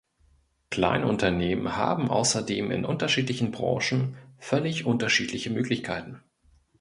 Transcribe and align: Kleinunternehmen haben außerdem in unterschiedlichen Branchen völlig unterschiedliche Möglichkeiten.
Kleinunternehmen 0.71 1.75
haben 1.75 2.09
außerdem 2.09 2.71
in 2.71 2.85
unterschiedlichen 2.85 3.51
Branchen 3.51 4.17
völlig 4.39 4.83
unterschiedliche 4.85 5.51
Möglichkeiten. 5.51 6.23